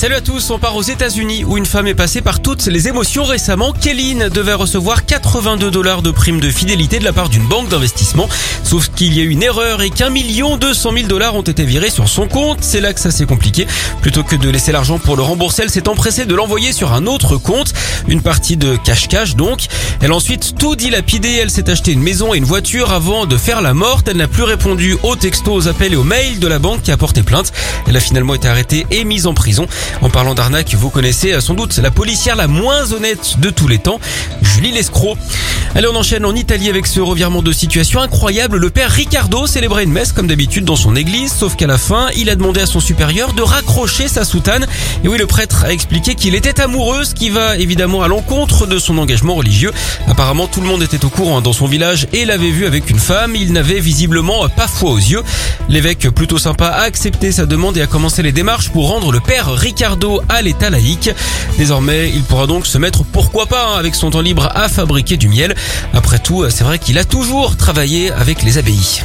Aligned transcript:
Salut 0.00 0.14
à 0.14 0.22
tous, 0.22 0.48
on 0.48 0.58
part 0.58 0.76
aux 0.76 0.82
États-Unis 0.82 1.44
où 1.44 1.58
une 1.58 1.66
femme 1.66 1.86
est 1.86 1.94
passée 1.94 2.22
par 2.22 2.40
toutes 2.40 2.64
les 2.64 2.88
émotions 2.88 3.22
récemment. 3.22 3.74
Kéline 3.74 4.30
devait 4.30 4.54
recevoir 4.54 5.04
82 5.04 5.70
dollars 5.70 6.00
de 6.00 6.10
prime 6.10 6.40
de 6.40 6.48
fidélité 6.48 6.98
de 6.98 7.04
la 7.04 7.12
part 7.12 7.28
d'une 7.28 7.46
banque 7.46 7.68
d'investissement. 7.68 8.26
Sauf 8.64 8.88
qu'il 8.88 9.14
y 9.14 9.20
a 9.20 9.24
eu 9.24 9.28
une 9.28 9.42
erreur 9.42 9.82
et 9.82 9.90
qu'un 9.90 10.08
million 10.08 10.56
deux 10.56 10.72
cent 10.72 10.92
mille 10.92 11.06
dollars 11.06 11.34
ont 11.34 11.42
été 11.42 11.64
virés 11.64 11.90
sur 11.90 12.08
son 12.08 12.28
compte. 12.28 12.60
C'est 12.62 12.80
là 12.80 12.94
que 12.94 13.00
ça 13.00 13.10
s'est 13.10 13.26
compliqué. 13.26 13.66
Plutôt 14.00 14.22
que 14.22 14.36
de 14.36 14.48
laisser 14.48 14.72
l'argent 14.72 14.98
pour 14.98 15.18
le 15.18 15.22
rembourser, 15.22 15.64
elle 15.64 15.70
s'est 15.70 15.86
empressée 15.86 16.24
de 16.24 16.34
l'envoyer 16.34 16.72
sur 16.72 16.94
un 16.94 17.06
autre 17.06 17.36
compte. 17.36 17.74
Une 18.08 18.22
partie 18.22 18.56
de 18.56 18.76
cash-cash 18.76 19.36
donc. 19.36 19.66
Elle 20.00 20.12
a 20.12 20.14
ensuite 20.14 20.54
tout 20.58 20.76
dilapidé. 20.76 21.40
Elle 21.42 21.50
s'est 21.50 21.68
acheté 21.68 21.92
une 21.92 22.00
maison 22.00 22.32
et 22.32 22.38
une 22.38 22.44
voiture 22.44 22.90
avant 22.90 23.26
de 23.26 23.36
faire 23.36 23.60
la 23.60 23.74
morte. 23.74 24.08
Elle 24.08 24.16
n'a 24.16 24.28
plus 24.28 24.44
répondu 24.44 24.96
aux 25.02 25.16
textos, 25.16 25.66
aux 25.66 25.68
appels 25.68 25.92
et 25.92 25.96
aux 25.96 26.04
mails 26.04 26.38
de 26.38 26.46
la 26.46 26.58
banque 26.58 26.84
qui 26.84 26.90
a 26.90 26.96
porté 26.96 27.22
plainte. 27.22 27.52
Elle 27.86 27.98
a 27.98 28.00
finalement 28.00 28.34
été 28.34 28.48
arrêtée 28.48 28.86
et 28.90 29.04
mise 29.04 29.26
en 29.26 29.34
prison. 29.34 29.66
En 30.02 30.10
parlant 30.10 30.34
d'arnaque, 30.34 30.74
vous 30.74 30.90
connaissez 30.90 31.40
sans 31.40 31.54
doute 31.54 31.76
la 31.78 31.90
policière 31.90 32.36
la 32.36 32.46
moins 32.46 32.92
honnête 32.92 33.38
de 33.38 33.50
tous 33.50 33.68
les 33.68 33.78
temps, 33.78 34.00
Julie 34.42 34.72
Lescroc. 34.72 35.18
Allez, 35.76 35.86
on 35.86 35.94
enchaîne 35.94 36.24
en 36.24 36.34
Italie 36.34 36.68
avec 36.68 36.88
ce 36.88 36.98
revirement 36.98 37.42
de 37.42 37.52
situation 37.52 38.00
incroyable. 38.00 38.56
Le 38.56 38.70
père 38.70 38.90
Ricardo 38.90 39.46
célébrait 39.46 39.84
une 39.84 39.92
messe 39.92 40.10
comme 40.10 40.26
d'habitude 40.26 40.64
dans 40.64 40.74
son 40.74 40.96
église, 40.96 41.32
sauf 41.32 41.54
qu'à 41.54 41.68
la 41.68 41.78
fin, 41.78 42.08
il 42.16 42.28
a 42.28 42.34
demandé 42.34 42.60
à 42.60 42.66
son 42.66 42.80
supérieur 42.80 43.34
de 43.34 43.42
raccrocher 43.42 44.08
sa 44.08 44.24
soutane. 44.24 44.66
Et 45.04 45.08
oui, 45.08 45.16
le 45.16 45.26
prêtre 45.28 45.64
a 45.64 45.72
expliqué 45.72 46.16
qu'il 46.16 46.34
était 46.34 46.60
amoureux, 46.60 47.04
ce 47.04 47.14
qui 47.14 47.30
va 47.30 47.56
évidemment 47.56 48.02
à 48.02 48.08
l'encontre 48.08 48.66
de 48.66 48.80
son 48.80 48.98
engagement 48.98 49.36
religieux. 49.36 49.70
Apparemment, 50.08 50.48
tout 50.48 50.60
le 50.60 50.66
monde 50.66 50.82
était 50.82 51.04
au 51.04 51.08
courant 51.08 51.40
dans 51.40 51.52
son 51.52 51.66
village 51.66 52.08
et 52.12 52.24
l'avait 52.24 52.50
vu 52.50 52.66
avec 52.66 52.90
une 52.90 52.98
femme. 52.98 53.36
Il 53.36 53.52
n'avait 53.52 53.78
visiblement 53.78 54.48
pas 54.48 54.66
foi 54.66 54.90
aux 54.90 54.98
yeux. 54.98 55.22
L'évêque, 55.68 56.10
plutôt 56.10 56.38
sympa, 56.38 56.66
a 56.66 56.82
accepté 56.82 57.30
sa 57.30 57.46
demande 57.46 57.76
et 57.76 57.82
a 57.82 57.86
commencé 57.86 58.24
les 58.24 58.32
démarches 58.32 58.70
pour 58.70 58.88
rendre 58.88 59.12
le 59.12 59.20
père 59.20 59.52
Ricardo 59.52 60.20
à 60.28 60.42
l'état 60.42 60.68
laïque. 60.68 61.10
Désormais, 61.58 62.10
il 62.12 62.24
pourra 62.24 62.48
donc 62.48 62.66
se 62.66 62.76
mettre, 62.76 63.04
pourquoi 63.04 63.46
pas, 63.46 63.68
hein, 63.68 63.78
avec 63.78 63.94
son 63.94 64.10
temps 64.10 64.20
libre 64.20 64.48
à 64.52 64.68
fabriquer 64.68 65.16
du 65.16 65.28
miel. 65.28 65.54
Après 65.92 66.18
tout, 66.18 66.48
c'est 66.50 66.64
vrai 66.64 66.78
qu'il 66.78 66.98
a 66.98 67.04
toujours 67.04 67.56
travaillé 67.56 68.10
avec 68.10 68.42
les 68.42 68.58
abbayes. 68.58 69.02